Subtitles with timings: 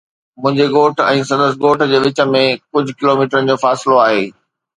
[0.43, 2.41] منهنجي ڳوٺ ۽ سندس ڳوٺ جي وچ ۾
[2.79, 4.23] ڪجهه ڪلوميٽرن جو فاصلو آهي.